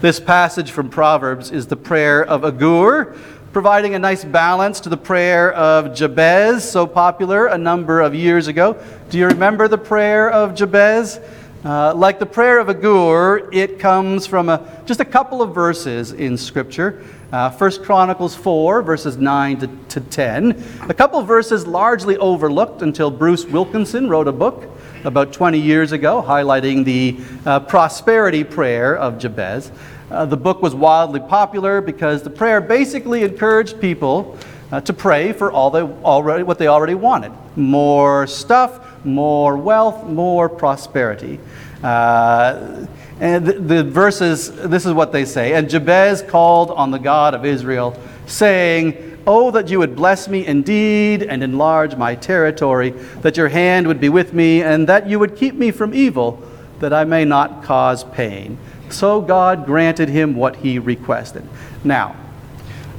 This 0.01 0.20
passage 0.20 0.72
from 0.72 0.89
Proverbs 0.89 1.51
is 1.51 1.67
the 1.67 1.75
prayer 1.75 2.24
of 2.24 2.44
Agur, 2.44 3.15
providing 3.56 3.96
a 3.96 4.00
nice 4.00 4.26
balance 4.26 4.82
to 4.82 4.90
the 4.90 4.98
prayer 4.98 5.54
of 5.54 5.96
Jabez, 5.96 6.70
so 6.70 6.86
popular 6.86 7.48
a 7.48 7.58
number 7.58 8.02
of 8.02 8.14
years 8.14 8.48
ago. 8.48 8.78
Do 9.10 9.18
you 9.18 9.28
remember 9.28 9.70
the 9.70 9.78
prayer 9.78 10.30
of 10.30 10.56
Jabez? 10.56 11.22
Uh, 11.64 11.94
like 11.96 12.20
the 12.20 12.26
prayer 12.26 12.60
of 12.60 12.68
Agur, 12.68 13.50
it 13.54 13.80
comes 13.80 14.28
from 14.28 14.50
a, 14.50 14.84
just 14.86 15.00
a 15.00 15.06
couple 15.06 15.42
of 15.42 15.56
verses 15.56 16.12
in 16.12 16.38
Scripture. 16.38 17.02
Uh, 17.32 17.50
1 17.50 17.86
Chronicles 17.86 18.36
4, 18.36 18.82
verses 18.82 19.16
9 19.16 19.60
to, 19.60 19.68
to 19.88 20.02
10. 20.02 20.62
A 20.90 20.94
couple 20.94 21.22
verses 21.22 21.66
largely 21.66 22.18
overlooked 22.18 22.82
until 22.82 23.10
Bruce 23.10 23.46
Wilkinson 23.46 24.10
wrote 24.10 24.28
a 24.28 24.34
book 24.34 24.70
about 25.06 25.32
20 25.32 25.60
years 25.60 25.94
ago 25.94 26.22
highlighting 26.22 26.84
the 26.84 27.18
uh, 27.46 27.62
prosperity 27.62 28.44
prayer 28.44 28.98
of 28.98 29.18
Jabez. 29.18 29.72
Uh, 30.12 30.26
the 30.26 30.38
book 30.38 30.62
was 30.62 30.76
wildly 30.76 31.20
popular 31.20 31.82
because 31.82 32.24
the 32.24 32.30
prayer 32.30 32.62
basically 32.62 33.24
encouraged 33.24 33.82
people 33.82 34.38
uh, 34.72 34.82
to 34.82 34.94
pray 34.94 35.34
for 35.34 35.52
all 35.52 35.72
they 35.72 35.82
already, 35.82 36.44
what 36.44 36.60
they 36.60 36.68
already 36.68 36.96
wanted 36.96 37.32
more 37.56 38.28
stuff, 38.28 39.06
more 39.06 39.58
wealth, 39.58 40.06
more 40.06 40.50
prosperity. 40.50 41.40
Uh, 41.84 42.86
and 43.20 43.46
the, 43.46 43.54
the, 43.54 43.84
verses, 43.84 44.52
this 44.68 44.86
is 44.86 44.94
what 44.94 45.12
they 45.12 45.24
say. 45.24 45.54
And 45.54 45.70
Jabez 45.70 46.22
called 46.22 46.72
on 46.72 46.92
the 46.92 47.00
God 47.00 47.34
of 47.34 47.46
Israel, 47.46 47.98
saying, 48.26 49.14
Oh, 49.28 49.50
that 49.52 49.70
you 49.70 49.80
would 49.80 49.96
bless 49.96 50.28
me 50.28 50.46
indeed 50.46 51.24
and 51.24 51.42
enlarge 51.42 51.96
my 51.96 52.14
territory, 52.14 52.92
that 53.22 53.38
your 53.38 53.50
hand 53.50 53.88
would 53.88 54.00
be 54.00 54.10
with 54.10 54.34
me, 54.34 54.62
and 54.62 54.88
that 54.88 55.08
you 55.10 55.18
would 55.18 55.36
keep 55.36 55.56
me 55.56 55.72
from 55.72 55.96
evil, 55.96 56.44
that 56.80 56.94
I 56.94 57.06
may 57.06 57.26
not 57.26 57.64
cause 57.64 58.04
pain. 58.04 58.60
So 58.89 59.22
God 59.22 59.65
granted 59.65 60.10
him 60.10 60.36
what 60.36 60.58
he 60.58 60.80
requested. 60.80 61.48
Now, 61.84 62.15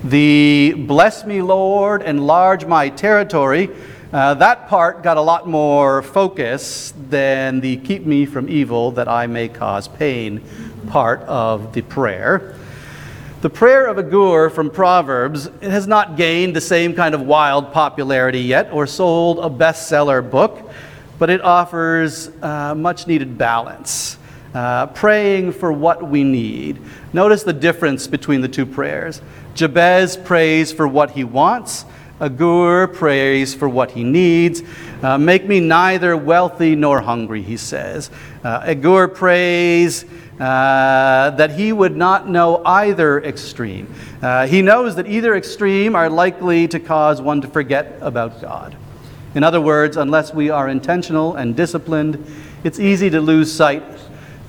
the 0.05 0.75
bless 0.76 1.25
me, 1.25 1.43
Lord, 1.43 2.02
enlarge 2.02 2.66
my 2.66 2.88
territory 2.88 3.71
uh, 4.12 4.35
that 4.35 4.69
part 4.69 5.02
got 5.02 5.16
a 5.16 5.21
lot 5.21 5.49
more 5.49 6.00
focus 6.00 6.95
than 7.11 7.59
the 7.59 7.76
keep 7.78 8.07
me 8.07 8.25
from 8.25 8.49
evil 8.49 8.93
that 8.93 9.09
I 9.09 9.26
may 9.26 9.49
cause 9.49 9.88
pain 9.88 10.43
part 10.87 11.21
of 11.23 11.73
the 11.73 11.83
prayer. 11.83 12.55
The 13.40 13.50
prayer 13.50 13.87
of 13.87 13.99
Agur 13.99 14.49
from 14.50 14.71
Proverbs 14.71 15.50
has 15.61 15.88
not 15.88 16.16
gained 16.16 16.55
the 16.55 16.61
same 16.61 16.95
kind 16.95 17.16
of 17.16 17.23
wild 17.23 17.73
popularity 17.73 18.40
yet 18.40 18.73
or 18.73 18.87
sold 18.87 19.40
a 19.40 19.50
bestseller 19.50 20.28
book, 20.31 20.71
but 21.19 21.28
it 21.28 21.40
offers 21.40 22.31
uh, 22.43 22.76
much 22.76 23.09
needed 23.09 23.37
balance. 23.37 24.19
Uh, 24.55 24.87
praying 24.87 25.53
for 25.53 25.71
what 25.71 26.09
we 26.09 26.25
need. 26.25 26.79
Notice 27.12 27.43
the 27.43 27.53
difference 27.53 28.07
between 28.07 28.41
the 28.41 28.49
two 28.49 28.65
prayers. 28.65 29.21
Jabez 29.55 30.17
prays 30.17 30.73
for 30.73 30.88
what 30.88 31.11
he 31.11 31.25
wants, 31.25 31.85
Agur 32.21 32.87
prays 32.87 33.55
for 33.55 33.69
what 33.69 33.91
he 33.91 34.03
needs. 34.03 34.62
Uh, 35.03 35.19
make 35.19 35.47
me 35.47 35.61
neither 35.61 36.17
wealthy 36.17 36.75
nor 36.75 37.00
hungry, 37.00 37.43
he 37.43 37.57
says. 37.57 38.11
Uh, 38.43 38.62
Agur 38.65 39.09
prays 39.09 40.05
uh, 40.41 41.31
that 41.31 41.50
he 41.53 41.73
would 41.73 41.97
not 41.97 42.29
know 42.29 42.62
either 42.65 43.23
extreme. 43.23 43.93
Uh, 44.23 44.47
he 44.47 44.62
knows 44.62 44.97
that 44.97 45.07
either 45.07 45.35
extreme 45.35 45.95
are 45.95 46.09
likely 46.09 46.67
to 46.69 46.81
cause 46.81 47.21
one 47.21 47.41
to 47.43 47.49
forget 47.49 47.99
about 48.00 48.41
God. 48.41 48.75
In 49.35 49.45
other 49.45 49.61
words, 49.61 49.99
unless 49.99 50.33
we 50.33 50.49
are 50.49 50.69
intentional 50.69 51.35
and 51.35 51.55
disciplined, 51.55 52.25
it's 52.65 52.81
easy 52.81 53.11
to 53.11 53.21
lose 53.21 53.53
sight 53.53 53.83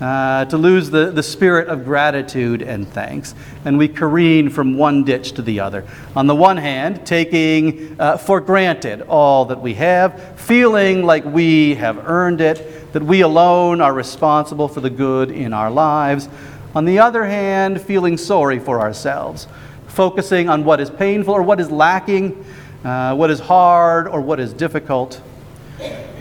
uh, 0.02 0.46
to 0.46 0.58
lose 0.58 0.90
the, 0.90 1.12
the 1.12 1.24
spirit 1.24 1.68
of 1.68 1.84
gratitude 1.84 2.62
and 2.62 2.88
thanks. 2.88 3.34
And 3.66 3.78
we 3.78 3.88
careen 3.88 4.50
from 4.50 4.78
one 4.78 5.04
ditch 5.04 5.32
to 5.34 5.42
the 5.42 5.60
other. 5.60 5.86
On 6.16 6.28
the 6.28 6.36
one 6.36 6.58
hand, 6.58 7.06
taking 7.06 8.00
uh, 8.00 8.18
for 8.18 8.40
granted 8.40 9.02
all 9.04 9.46
that 9.46 9.62
we 9.62 9.74
have, 9.76 10.40
feeling 10.40 11.04
like 11.04 11.26
we 11.26 11.76
have 11.76 11.98
earned 12.08 12.42
it, 12.42 12.94
that 12.94 13.04
we 13.04 13.22
alone 13.22 13.82
are 13.82 13.94
responsible 13.94 14.68
for 14.68 14.82
the 14.82 14.90
good 14.90 15.32
in 15.32 15.54
our 15.54 15.72
lives. 15.72 16.30
On 16.76 16.86
the 16.86 17.00
other 17.00 17.26
hand, 17.26 17.82
feeling 17.82 18.18
sorry 18.18 18.60
for 18.60 18.80
ourselves, 18.80 19.48
focusing 19.88 20.48
on 20.48 20.64
what 20.64 20.80
is 20.80 20.90
painful 20.90 21.34
or 21.34 21.42
what 21.42 21.60
is 21.60 21.72
lacking, 21.72 22.46
uh, 22.84 23.16
what 23.16 23.32
is 23.32 23.40
hard 23.40 24.08
or 24.08 24.22
what 24.22 24.40
is 24.40 24.54
difficult. 24.54 25.16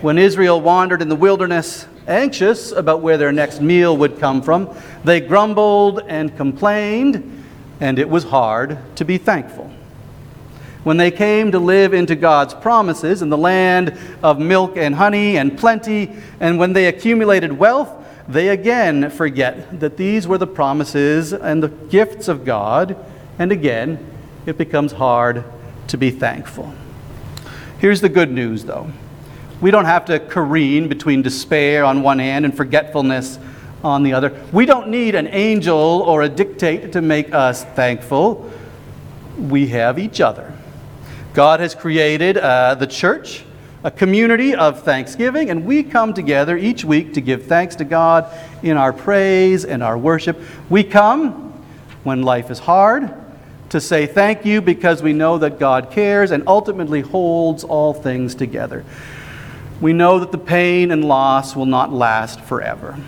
When 0.01 0.19
Israel 0.19 0.61
wandered 0.61 1.03
in 1.03 1.09
the 1.09 1.17
wilderness, 1.17 1.87
anxious 2.07 2.73
about 2.73 3.01
where 3.01 3.19
their 3.19 3.33
next 3.33 3.61
meal 3.61 3.97
would 3.97 4.19
come 4.19 4.43
from. 4.43 4.75
They 5.05 5.21
grumbled 5.21 6.01
and 6.07 6.37
complained, 6.37 7.45
and 7.81 7.99
it 7.99 8.09
was 8.09 8.25
hard 8.25 8.79
to 8.97 9.05
be 9.05 9.19
thankful. 9.19 9.71
When 10.85 10.99
they 10.99 11.11
came 11.11 11.51
to 11.51 11.59
live 11.59 11.93
into 11.93 12.15
God's 12.15 12.55
promises 12.55 13.21
in 13.21 13.29
the 13.29 13.37
land 13.37 13.99
of 14.23 14.39
milk 14.39 14.77
and 14.77 14.95
honey 14.95 15.37
and 15.37 15.59
plenty, 15.59 16.13
and 16.39 16.59
when 16.59 16.75
they 16.75 16.87
accumulated 16.87 17.53
wealth, 17.59 17.91
they 18.29 18.49
again 18.49 19.11
forget 19.11 19.81
that 19.81 19.97
these 19.97 20.29
were 20.29 20.39
the 20.39 20.47
promises 20.47 21.33
and 21.33 21.63
the 21.63 21.69
gifts 21.69 22.29
of 22.29 22.45
God, 22.45 22.97
and 23.39 23.51
again, 23.51 23.99
it 24.47 24.57
becomes 24.57 24.93
hard 24.93 25.45
to 25.89 25.97
be 25.97 26.11
thankful. 26.11 26.73
Here's 27.79 28.01
the 28.01 28.09
good 28.09 28.31
news, 28.31 28.65
though. 28.65 28.91
We 29.61 29.71
don't 29.71 29.87
have 29.87 30.05
to 30.07 30.21
careen 30.21 30.89
between 30.89 31.23
despair 31.23 31.85
on 31.85 32.03
one 32.03 32.19
hand 32.19 32.45
and 32.45 32.55
forgetfulness 32.55 33.39
on 33.83 34.03
the 34.03 34.13
other. 34.13 34.39
We 34.53 34.67
don't 34.67 34.89
need 34.89 35.15
an 35.15 35.29
angel 35.29 35.77
or 35.79 36.23
a 36.23 36.29
dictate 36.29 36.93
to 36.93 37.01
make 37.01 37.33
us 37.33 37.65
thankful. 37.65 38.51
We 39.39 39.69
have 39.69 39.99
each 39.99 40.21
other. 40.21 40.53
God 41.33 41.61
has 41.61 41.75
created 41.75 42.37
uh, 42.37 42.75
the 42.75 42.87
church, 42.87 43.45
a 43.83 43.91
community 43.91 44.55
of 44.55 44.83
thanksgiving, 44.83 45.49
and 45.51 45.65
we 45.65 45.83
come 45.83 46.13
together 46.13 46.57
each 46.57 46.85
week 46.85 47.15
to 47.15 47.21
give 47.21 47.47
thanks 47.47 47.77
to 47.77 47.85
God 47.85 48.27
in 48.63 48.77
our 48.77 48.93
praise 48.93 49.65
and 49.65 49.83
our 49.83 49.97
worship. 49.97 50.39
We 50.69 50.85
come 50.85 51.53
when 52.05 52.23
life 52.23 52.51
is 52.51 52.59
hard 52.59 53.15
to 53.71 53.81
say 53.81 54.07
thank 54.07 54.45
you 54.45 54.61
because 54.61 55.03
we 55.03 55.13
know 55.13 55.39
that 55.39 55.59
God 55.59 55.91
cares 55.91 56.31
and 56.31 56.43
ultimately 56.47 57.01
holds 57.01 57.65
all 57.65 57.95
things 57.95 58.35
together 58.35 58.85
we 59.81 59.93
know 59.93 60.19
that 60.19 60.33
the 60.33 60.39
pain 60.39 60.91
and 60.91 61.05
loss 61.05 61.55
will 61.55 61.67
not 61.67 61.93
last 61.93 62.41
forever. 62.41 62.99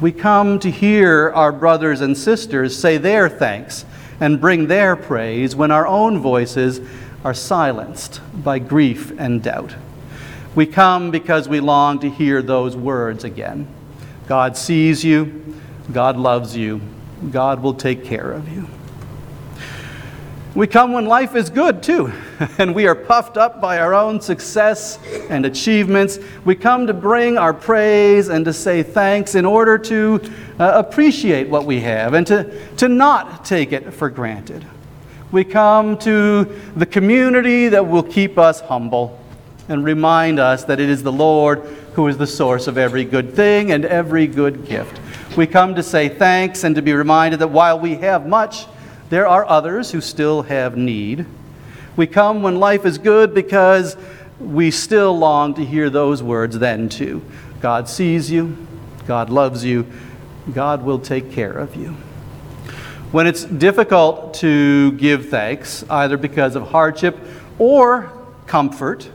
We 0.00 0.12
come 0.12 0.58
to 0.60 0.70
hear 0.70 1.30
our 1.34 1.52
brothers 1.52 2.00
and 2.00 2.16
sisters 2.16 2.76
say 2.76 2.98
their 2.98 3.28
thanks 3.28 3.84
and 4.20 4.40
bring 4.40 4.66
their 4.66 4.96
praise 4.96 5.54
when 5.54 5.70
our 5.70 5.86
own 5.86 6.18
voices 6.18 6.80
are 7.24 7.34
silenced 7.34 8.20
by 8.42 8.58
grief 8.58 9.12
and 9.18 9.42
doubt. 9.42 9.74
We 10.54 10.66
come 10.66 11.10
because 11.10 11.48
we 11.48 11.60
long 11.60 11.98
to 12.00 12.10
hear 12.10 12.42
those 12.42 12.76
words 12.76 13.24
again. 13.24 13.66
God 14.26 14.56
sees 14.56 15.04
you, 15.04 15.56
God 15.92 16.16
loves 16.16 16.56
you, 16.56 16.80
God 17.30 17.62
will 17.62 17.74
take 17.74 18.04
care 18.04 18.32
of 18.32 18.48
you. 18.48 18.68
We 20.54 20.68
come 20.68 20.92
when 20.92 21.06
life 21.06 21.34
is 21.34 21.50
good 21.50 21.82
too, 21.82 22.12
and 22.58 22.76
we 22.76 22.86
are 22.86 22.94
puffed 22.94 23.36
up 23.36 23.60
by 23.60 23.80
our 23.80 23.92
own 23.92 24.20
success 24.20 25.00
and 25.28 25.44
achievements. 25.44 26.20
We 26.44 26.54
come 26.54 26.86
to 26.86 26.94
bring 26.94 27.36
our 27.36 27.52
praise 27.52 28.28
and 28.28 28.44
to 28.44 28.52
say 28.52 28.84
thanks 28.84 29.34
in 29.34 29.44
order 29.44 29.76
to 29.78 30.20
uh, 30.60 30.72
appreciate 30.76 31.48
what 31.48 31.64
we 31.64 31.80
have 31.80 32.14
and 32.14 32.24
to, 32.28 32.74
to 32.76 32.88
not 32.88 33.44
take 33.44 33.72
it 33.72 33.92
for 33.92 34.08
granted. 34.08 34.64
We 35.32 35.42
come 35.42 35.98
to 35.98 36.44
the 36.76 36.86
community 36.86 37.68
that 37.70 37.88
will 37.88 38.04
keep 38.04 38.38
us 38.38 38.60
humble 38.60 39.20
and 39.68 39.84
remind 39.84 40.38
us 40.38 40.62
that 40.64 40.78
it 40.78 40.88
is 40.88 41.02
the 41.02 41.10
Lord 41.10 41.62
who 41.94 42.06
is 42.06 42.16
the 42.16 42.28
source 42.28 42.68
of 42.68 42.78
every 42.78 43.04
good 43.04 43.34
thing 43.34 43.72
and 43.72 43.84
every 43.84 44.28
good 44.28 44.66
gift. 44.66 45.00
We 45.36 45.48
come 45.48 45.74
to 45.74 45.82
say 45.82 46.08
thanks 46.08 46.62
and 46.62 46.76
to 46.76 46.82
be 46.82 46.92
reminded 46.92 47.40
that 47.40 47.48
while 47.48 47.80
we 47.80 47.96
have 47.96 48.28
much, 48.28 48.66
there 49.14 49.28
are 49.28 49.46
others 49.46 49.92
who 49.92 50.00
still 50.00 50.42
have 50.42 50.76
need. 50.76 51.24
We 51.94 52.08
come 52.08 52.42
when 52.42 52.58
life 52.58 52.84
is 52.84 52.98
good 52.98 53.32
because 53.32 53.96
we 54.40 54.72
still 54.72 55.16
long 55.16 55.54
to 55.54 55.64
hear 55.64 55.88
those 55.88 56.20
words 56.20 56.58
then 56.58 56.88
too. 56.88 57.22
God 57.60 57.88
sees 57.88 58.28
you, 58.28 58.56
God 59.06 59.30
loves 59.30 59.64
you, 59.64 59.86
God 60.52 60.82
will 60.82 60.98
take 60.98 61.30
care 61.30 61.52
of 61.52 61.76
you. 61.76 61.90
When 63.12 63.28
it's 63.28 63.44
difficult 63.44 64.34
to 64.34 64.90
give 64.90 65.28
thanks, 65.28 65.84
either 65.88 66.16
because 66.16 66.56
of 66.56 66.70
hardship 66.70 67.16
or 67.60 68.10
comfort, 68.48 69.08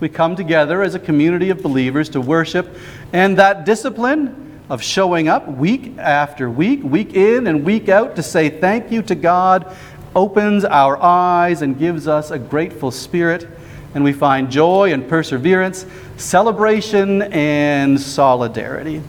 we 0.00 0.08
come 0.08 0.34
together 0.34 0.82
as 0.82 0.96
a 0.96 0.98
community 0.98 1.50
of 1.50 1.62
believers 1.62 2.08
to 2.08 2.20
worship, 2.20 2.76
and 3.12 3.38
that 3.38 3.64
discipline 3.64 4.47
of 4.68 4.82
showing 4.82 5.28
up 5.28 5.48
week 5.48 5.96
after 5.98 6.50
week, 6.50 6.82
week 6.82 7.14
in 7.14 7.46
and 7.46 7.64
week 7.64 7.88
out 7.88 8.16
to 8.16 8.22
say 8.22 8.48
thank 8.50 8.92
you 8.92 9.02
to 9.02 9.14
God 9.14 9.74
opens 10.14 10.64
our 10.64 11.00
eyes 11.02 11.62
and 11.62 11.78
gives 11.78 12.08
us 12.08 12.30
a 12.30 12.38
grateful 12.38 12.90
spirit, 12.90 13.48
and 13.94 14.02
we 14.02 14.12
find 14.12 14.50
joy 14.50 14.92
and 14.92 15.08
perseverance, 15.08 15.86
celebration 16.16 17.22
and 17.22 18.00
solidarity. 18.00 19.02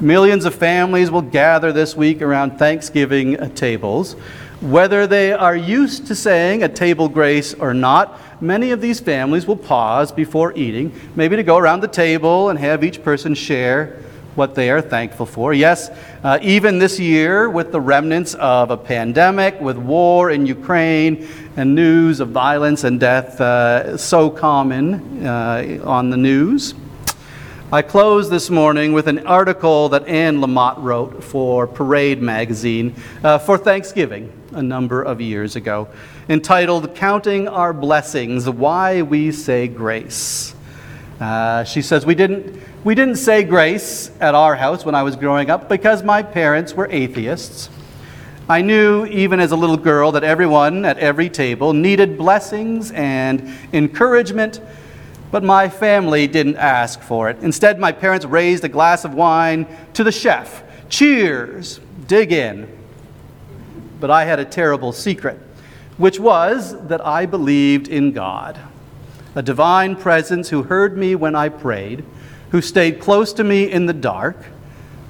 Millions 0.00 0.46
of 0.46 0.54
families 0.54 1.10
will 1.10 1.22
gather 1.22 1.72
this 1.72 1.94
week 1.94 2.22
around 2.22 2.58
Thanksgiving 2.58 3.36
tables. 3.54 4.14
Whether 4.62 5.06
they 5.06 5.32
are 5.32 5.56
used 5.56 6.06
to 6.06 6.14
saying 6.14 6.62
a 6.62 6.68
table 6.68 7.08
grace 7.08 7.54
or 7.54 7.74
not, 7.74 8.18
many 8.42 8.70
of 8.70 8.80
these 8.80 8.98
families 8.98 9.46
will 9.46 9.56
pause 9.56 10.10
before 10.10 10.56
eating, 10.56 10.98
maybe 11.16 11.36
to 11.36 11.42
go 11.42 11.58
around 11.58 11.80
the 11.80 11.88
table 11.88 12.48
and 12.48 12.58
have 12.58 12.82
each 12.82 13.02
person 13.02 13.34
share 13.34 14.02
what 14.34 14.54
they 14.54 14.70
are 14.70 14.80
thankful 14.80 15.26
for. 15.26 15.52
Yes, 15.52 15.90
uh, 16.22 16.38
even 16.42 16.78
this 16.78 16.98
year, 16.98 17.50
with 17.50 17.72
the 17.72 17.80
remnants 17.80 18.34
of 18.34 18.70
a 18.70 18.76
pandemic, 18.76 19.60
with 19.60 19.76
war 19.76 20.30
in 20.30 20.46
Ukraine, 20.46 21.26
and 21.56 21.74
news 21.74 22.20
of 22.20 22.28
violence 22.28 22.84
and 22.84 23.00
death 23.00 23.40
uh, 23.40 23.96
so 23.96 24.30
common 24.30 25.26
uh, 25.26 25.80
on 25.84 26.10
the 26.10 26.16
news. 26.16 26.74
I 27.72 27.82
close 27.82 28.28
this 28.28 28.50
morning 28.50 28.92
with 28.92 29.06
an 29.06 29.26
article 29.26 29.90
that 29.90 30.08
Anne 30.08 30.38
Lamott 30.38 30.82
wrote 30.82 31.22
for 31.22 31.68
Parade 31.68 32.20
magazine 32.20 32.96
uh, 33.22 33.38
for 33.38 33.56
Thanksgiving 33.56 34.32
a 34.52 34.62
number 34.62 35.02
of 35.02 35.20
years 35.20 35.54
ago, 35.54 35.88
entitled 36.28 36.94
Counting 36.96 37.46
Our 37.46 37.72
Blessings 37.72 38.48
Why 38.48 39.02
We 39.02 39.30
Say 39.30 39.68
Grace. 39.68 40.54
Uh, 41.20 41.62
she 41.64 41.82
says, 41.82 42.06
We 42.06 42.14
didn't 42.14 42.60
we 42.82 42.94
didn't 42.94 43.16
say 43.16 43.44
grace 43.44 44.10
at 44.20 44.34
our 44.34 44.56
house 44.56 44.86
when 44.86 44.94
I 44.94 45.02
was 45.02 45.14
growing 45.14 45.50
up 45.50 45.68
because 45.68 46.02
my 46.02 46.22
parents 46.22 46.72
were 46.72 46.88
atheists. 46.90 47.68
I 48.48 48.62
knew, 48.62 49.04
even 49.04 49.38
as 49.38 49.52
a 49.52 49.56
little 49.56 49.76
girl, 49.76 50.12
that 50.12 50.24
everyone 50.24 50.86
at 50.86 50.96
every 50.96 51.28
table 51.28 51.74
needed 51.74 52.16
blessings 52.16 52.90
and 52.92 53.54
encouragement, 53.74 54.62
but 55.30 55.44
my 55.44 55.68
family 55.68 56.26
didn't 56.26 56.56
ask 56.56 57.02
for 57.02 57.28
it. 57.28 57.36
Instead, 57.42 57.78
my 57.78 57.92
parents 57.92 58.24
raised 58.24 58.64
a 58.64 58.68
glass 58.68 59.04
of 59.04 59.12
wine 59.12 59.66
to 59.92 60.02
the 60.02 60.10
chef. 60.10 60.64
Cheers, 60.88 61.80
dig 62.06 62.32
in. 62.32 62.66
But 64.00 64.10
I 64.10 64.24
had 64.24 64.40
a 64.40 64.44
terrible 64.46 64.92
secret, 64.92 65.38
which 65.98 66.18
was 66.18 66.86
that 66.88 67.06
I 67.06 67.26
believed 67.26 67.88
in 67.88 68.10
God, 68.12 68.58
a 69.34 69.42
divine 69.42 69.96
presence 69.96 70.48
who 70.48 70.62
heard 70.62 70.96
me 70.96 71.14
when 71.14 71.34
I 71.34 71.48
prayed 71.48 72.04
who 72.50 72.60
stayed 72.60 73.00
close 73.00 73.32
to 73.34 73.44
me 73.44 73.70
in 73.70 73.86
the 73.86 73.92
dark. 73.92 74.36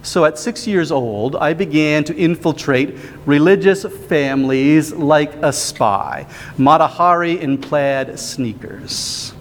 So 0.02 0.24
at 0.24 0.38
six 0.38 0.66
years 0.66 0.90
old, 0.90 1.37
I 1.37 1.52
began 1.52 2.04
to 2.04 2.16
infiltrate 2.16 2.96
religious 3.26 3.85
families 3.85 4.92
like 4.92 5.35
a 5.42 5.52
spy, 5.52 6.26
Mata 6.56 6.87
Hari 6.87 7.40
in 7.40 7.59
plaid 7.59 8.18
sneakers. 8.18 9.35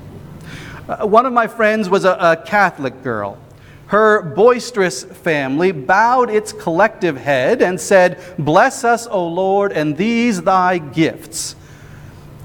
Uh, 0.88 1.06
one 1.06 1.26
of 1.26 1.34
my 1.34 1.48
friends 1.48 1.90
was 1.90 2.04
a, 2.04 2.18
a 2.20 2.44
Catholic 2.46 3.04
girl. 3.04 3.38
Her 3.88 4.22
boisterous 4.22 5.04
family 5.04 5.72
bowed 5.72 6.30
its 6.30 6.52
collective 6.52 7.18
head 7.18 7.62
and 7.62 7.80
said, 7.80 8.22
Bless 8.38 8.84
us, 8.84 9.08
O 9.08 9.28
Lord, 9.28 9.72
and 9.72 9.96
these 9.98 10.42
thy 10.42 10.78
gifts. 10.78 11.56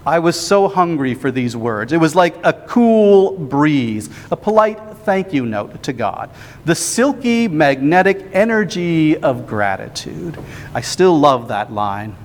I 0.07 0.19
was 0.19 0.39
so 0.39 0.69
hungry 0.69 1.15
for 1.15 1.31
these 1.31 1.57
words. 1.57 1.93
It 1.93 1.99
was 1.99 2.15
like 2.15 2.37
a 2.45 2.53
cool 2.53 3.37
breeze, 3.39 4.11
a 4.31 4.37
polite 4.37 4.79
thank 5.05 5.33
you 5.33 5.45
note 5.45 5.83
to 5.83 5.93
God, 5.93 6.31
the 6.65 6.75
silky 6.75 7.47
magnetic 7.47 8.27
energy 8.33 9.17
of 9.19 9.47
gratitude. 9.47 10.39
I 10.73 10.81
still 10.81 11.19
love 11.19 11.49
that 11.49 11.73
line. 11.73 12.17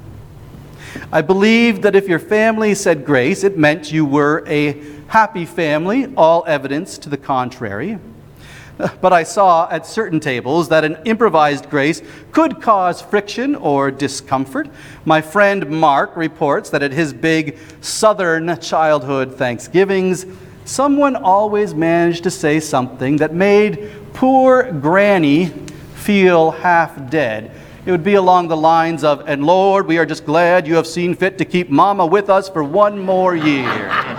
I 1.11 1.21
believed 1.21 1.83
that 1.83 1.95
if 1.95 2.07
your 2.07 2.19
family 2.19 2.73
said 2.73 3.05
grace, 3.05 3.43
it 3.43 3.57
meant 3.57 3.91
you 3.91 4.05
were 4.05 4.43
a 4.47 4.81
happy 5.07 5.45
family, 5.45 6.11
all 6.15 6.43
evidence 6.47 6.97
to 6.99 7.09
the 7.09 7.17
contrary. 7.17 7.99
But 9.01 9.13
I 9.13 9.23
saw 9.23 9.69
at 9.69 9.85
certain 9.85 10.19
tables 10.19 10.69
that 10.69 10.85
an 10.85 10.97
improvised 11.05 11.69
grace 11.69 12.01
could 12.31 12.61
cause 12.61 13.01
friction 13.01 13.55
or 13.55 13.91
discomfort. 13.91 14.69
My 15.05 15.21
friend 15.21 15.69
Mark 15.69 16.15
reports 16.15 16.69
that 16.69 16.83
at 16.83 16.91
his 16.91 17.13
big 17.13 17.57
southern 17.81 18.59
childhood 18.59 19.35
Thanksgivings, 19.35 20.25
someone 20.65 21.15
always 21.15 21.73
managed 21.73 22.23
to 22.23 22.31
say 22.31 22.59
something 22.59 23.17
that 23.17 23.33
made 23.33 23.91
poor 24.13 24.71
Granny 24.71 25.47
feel 25.95 26.51
half 26.51 27.09
dead. 27.09 27.51
It 27.85 27.91
would 27.91 28.03
be 28.03 28.15
along 28.15 28.49
the 28.49 28.57
lines 28.57 29.03
of, 29.03 29.27
And 29.27 29.45
Lord, 29.45 29.87
we 29.87 29.97
are 29.97 30.05
just 30.05 30.25
glad 30.25 30.67
you 30.67 30.75
have 30.75 30.87
seen 30.87 31.15
fit 31.15 31.37
to 31.39 31.45
keep 31.45 31.69
Mama 31.69 32.05
with 32.05 32.29
us 32.29 32.47
for 32.47 32.63
one 32.63 32.99
more 32.99 33.35
year. 33.35 34.18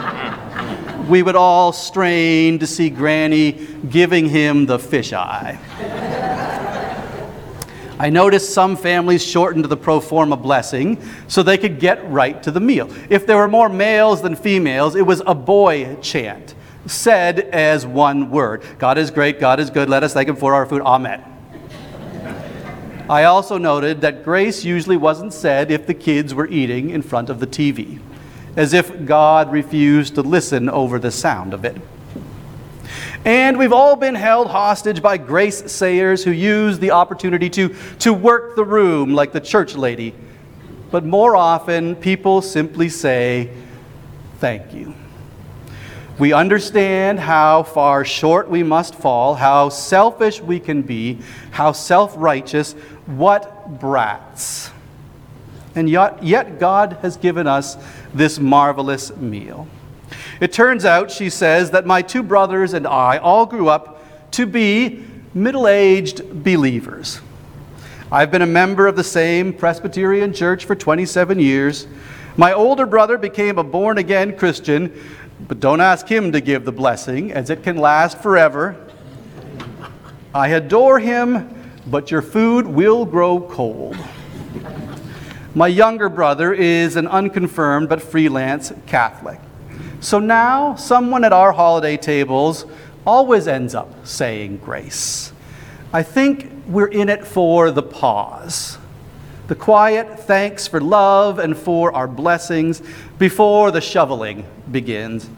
We 1.10 1.22
would 1.22 1.36
all 1.36 1.72
strain 1.72 2.58
to 2.60 2.66
see 2.66 2.88
Granny 2.88 3.52
giving 3.88 4.28
him 4.28 4.66
the 4.66 4.78
fisheye. 4.78 5.58
I 7.98 8.08
noticed 8.08 8.54
some 8.54 8.76
families 8.76 9.22
shortened 9.22 9.66
the 9.66 9.76
pro 9.76 10.00
forma 10.00 10.36
blessing 10.36 11.02
so 11.28 11.42
they 11.42 11.58
could 11.58 11.78
get 11.78 12.08
right 12.10 12.42
to 12.42 12.50
the 12.50 12.60
meal. 12.60 12.88
If 13.10 13.26
there 13.26 13.36
were 13.36 13.48
more 13.48 13.68
males 13.68 14.22
than 14.22 14.36
females, 14.36 14.94
it 14.94 15.04
was 15.04 15.20
a 15.26 15.34
boy 15.34 15.96
chant, 16.00 16.54
said 16.86 17.40
as 17.40 17.84
one 17.84 18.30
word 18.30 18.64
God 18.78 18.96
is 18.96 19.10
great, 19.10 19.38
God 19.38 19.60
is 19.60 19.68
good, 19.68 19.90
let 19.90 20.02
us 20.02 20.14
thank 20.14 20.30
Him 20.30 20.36
for 20.36 20.54
our 20.54 20.64
food. 20.64 20.80
Amen. 20.80 21.22
I 23.10 23.24
also 23.24 23.58
noted 23.58 24.00
that 24.02 24.22
grace 24.22 24.64
usually 24.64 24.96
wasn't 24.96 25.34
said 25.34 25.72
if 25.72 25.86
the 25.86 25.94
kids 25.94 26.32
were 26.32 26.46
eating 26.46 26.90
in 26.90 27.02
front 27.02 27.28
of 27.28 27.40
the 27.40 27.46
TV, 27.46 27.98
as 28.56 28.72
if 28.72 29.04
God 29.04 29.52
refused 29.52 30.14
to 30.16 30.22
listen 30.22 30.68
over 30.68 30.98
the 30.98 31.10
sound 31.10 31.54
of 31.54 31.64
it. 31.64 31.76
And 33.24 33.58
we've 33.58 33.72
all 33.72 33.96
been 33.96 34.14
held 34.14 34.48
hostage 34.48 35.02
by 35.02 35.18
grace 35.18 35.70
sayers 35.70 36.24
who 36.24 36.30
use 36.30 36.78
the 36.78 36.92
opportunity 36.92 37.50
to, 37.50 37.74
to 37.98 38.14
work 38.14 38.56
the 38.56 38.64
room 38.64 39.14
like 39.14 39.32
the 39.32 39.40
church 39.40 39.74
lady. 39.74 40.14
But 40.90 41.04
more 41.04 41.36
often, 41.36 41.96
people 41.96 42.42
simply 42.42 42.88
say, 42.88 43.50
Thank 44.38 44.72
you. 44.72 44.94
We 46.18 46.32
understand 46.32 47.20
how 47.20 47.62
far 47.62 48.04
short 48.04 48.48
we 48.48 48.62
must 48.62 48.94
fall, 48.94 49.34
how 49.34 49.68
selfish 49.68 50.40
we 50.40 50.58
can 50.58 50.82
be, 50.82 51.18
how 51.50 51.72
self 51.72 52.14
righteous, 52.16 52.72
what 53.06 53.80
brats. 53.80 54.70
And 55.74 55.88
yet, 55.88 56.22
yet, 56.22 56.58
God 56.58 56.98
has 57.02 57.16
given 57.16 57.46
us 57.46 57.76
this 58.12 58.38
marvelous 58.38 59.16
meal. 59.16 59.68
It 60.40 60.52
turns 60.52 60.84
out, 60.84 61.10
she 61.10 61.30
says, 61.30 61.70
that 61.70 61.86
my 61.86 62.02
two 62.02 62.22
brothers 62.22 62.74
and 62.74 62.86
I 62.86 63.18
all 63.18 63.46
grew 63.46 63.68
up 63.68 64.30
to 64.32 64.46
be 64.46 65.04
middle 65.34 65.68
aged 65.68 66.42
believers. 66.42 67.20
I've 68.10 68.32
been 68.32 68.42
a 68.42 68.46
member 68.46 68.88
of 68.88 68.96
the 68.96 69.04
same 69.04 69.52
Presbyterian 69.52 70.32
church 70.32 70.64
for 70.64 70.74
27 70.74 71.38
years. 71.38 71.86
My 72.36 72.52
older 72.52 72.86
brother 72.86 73.16
became 73.16 73.58
a 73.58 73.64
born 73.64 73.98
again 73.98 74.36
Christian, 74.36 74.92
but 75.46 75.60
don't 75.60 75.80
ask 75.80 76.08
him 76.08 76.32
to 76.32 76.40
give 76.40 76.64
the 76.64 76.72
blessing, 76.72 77.30
as 77.32 77.50
it 77.50 77.62
can 77.62 77.76
last 77.76 78.18
forever. 78.18 78.76
I 80.34 80.48
adore 80.48 80.98
him, 80.98 81.72
but 81.86 82.10
your 82.10 82.22
food 82.22 82.66
will 82.66 83.04
grow 83.04 83.40
cold. 83.40 83.96
My 85.52 85.66
younger 85.66 86.08
brother 86.08 86.52
is 86.52 86.94
an 86.94 87.08
unconfirmed 87.08 87.88
but 87.88 88.00
freelance 88.00 88.72
Catholic. 88.86 89.40
So 90.00 90.20
now, 90.20 90.76
someone 90.76 91.24
at 91.24 91.32
our 91.32 91.50
holiday 91.50 91.96
tables 91.96 92.66
always 93.04 93.48
ends 93.48 93.74
up 93.74 94.06
saying 94.06 94.58
grace. 94.58 95.32
I 95.92 96.04
think 96.04 96.52
we're 96.68 96.86
in 96.86 97.08
it 97.08 97.26
for 97.26 97.72
the 97.72 97.82
pause, 97.82 98.78
the 99.48 99.56
quiet 99.56 100.20
thanks 100.20 100.68
for 100.68 100.80
love 100.80 101.40
and 101.40 101.58
for 101.58 101.92
our 101.94 102.06
blessings 102.06 102.80
before 103.18 103.72
the 103.72 103.80
shoveling 103.80 104.46
begins. 104.70 105.28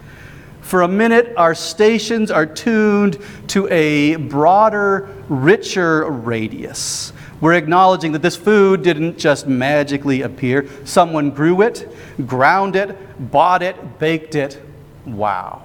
For 0.61 0.83
a 0.83 0.88
minute, 0.88 1.33
our 1.38 1.55
stations 1.55 2.31
are 2.31 2.44
tuned 2.44 3.18
to 3.48 3.66
a 3.68 4.16
broader, 4.16 5.09
richer 5.31 6.05
radius. 6.05 7.14
We're 7.42 7.55
acknowledging 7.55 8.12
that 8.12 8.22
this 8.22 8.37
food 8.37 8.85
didn't 8.85 9.18
just 9.18 9.48
magically 9.48 10.22
appear. 10.22 10.68
Someone 10.85 11.31
grew 11.31 11.61
it, 11.62 11.92
ground 12.24 12.76
it, 12.76 12.96
bought 13.33 13.64
it, 13.64 13.98
baked 13.98 14.37
it. 14.37 14.62
Wow. 15.05 15.62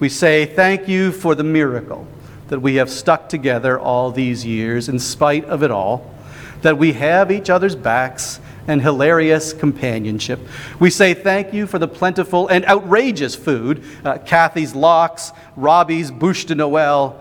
We 0.00 0.08
say 0.08 0.46
thank 0.46 0.88
you 0.88 1.12
for 1.12 1.34
the 1.34 1.44
miracle 1.44 2.06
that 2.48 2.60
we 2.60 2.76
have 2.76 2.88
stuck 2.88 3.28
together 3.28 3.78
all 3.78 4.10
these 4.10 4.46
years 4.46 4.88
in 4.88 4.98
spite 4.98 5.44
of 5.44 5.62
it 5.62 5.70
all, 5.70 6.14
that 6.62 6.78
we 6.78 6.94
have 6.94 7.30
each 7.30 7.50
other's 7.50 7.76
backs 7.76 8.40
and 8.66 8.80
hilarious 8.80 9.52
companionship. 9.52 10.40
We 10.80 10.88
say 10.88 11.12
thank 11.12 11.52
you 11.52 11.66
for 11.66 11.78
the 11.78 11.88
plentiful 11.88 12.48
and 12.48 12.64
outrageous 12.64 13.34
food 13.34 13.84
uh, 14.02 14.16
Kathy's 14.16 14.74
lox, 14.74 15.32
Robbie's 15.56 16.10
bûche 16.10 16.46
de 16.46 16.54
Noël. 16.54 17.16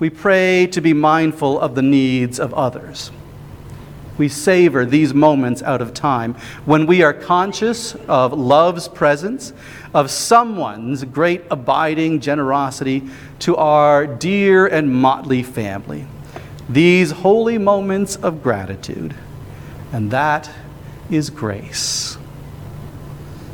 We 0.00 0.10
pray 0.10 0.66
to 0.68 0.80
be 0.80 0.92
mindful 0.92 1.60
of 1.60 1.76
the 1.76 1.82
needs 1.82 2.40
of 2.40 2.52
others. 2.54 3.12
We 4.18 4.28
savor 4.28 4.84
these 4.84 5.14
moments 5.14 5.62
out 5.62 5.80
of 5.80 5.94
time 5.94 6.34
when 6.64 6.86
we 6.86 7.02
are 7.02 7.12
conscious 7.12 7.94
of 8.08 8.32
love's 8.32 8.88
presence, 8.88 9.52
of 9.94 10.10
someone's 10.10 11.04
great 11.04 11.42
abiding 11.50 12.20
generosity 12.20 13.08
to 13.40 13.56
our 13.56 14.06
dear 14.06 14.66
and 14.66 14.92
motley 14.92 15.42
family. 15.42 16.06
These 16.68 17.12
holy 17.12 17.58
moments 17.58 18.16
of 18.16 18.42
gratitude. 18.42 19.14
And 19.92 20.10
that 20.10 20.50
is 21.10 21.30
grace. 21.30 22.16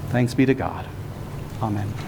Thanks 0.09 0.35
be 0.35 0.47
to 0.47 0.55
God. 0.55 0.87
Amen. 1.63 2.06